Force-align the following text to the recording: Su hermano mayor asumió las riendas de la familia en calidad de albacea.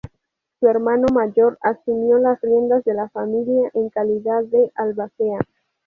Su 0.59 0.67
hermano 0.67 1.05
mayor 1.13 1.59
asumió 1.61 2.17
las 2.17 2.41
riendas 2.41 2.83
de 2.85 2.95
la 2.95 3.07
familia 3.09 3.69
en 3.75 3.89
calidad 3.91 4.43
de 4.45 4.71
albacea. 4.73 5.37